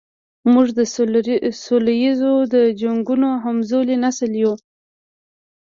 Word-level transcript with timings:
موږ 0.51 0.67
د 0.77 0.79
څو 1.63 1.73
لسیزو 1.85 2.33
د 2.53 2.55
جنګونو 2.81 3.29
همزولی 3.43 3.95
نسل 4.03 4.31
یو. 4.43 4.53